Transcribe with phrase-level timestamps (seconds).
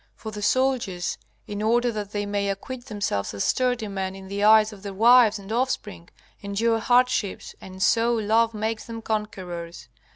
[0.15, 4.43] For the soldiers, in order that they may acquit themselves as sturdy men in the
[4.43, 6.09] eyes of their wives and offspring,
[6.41, 9.89] endure hardships, and so love makes them conquerors.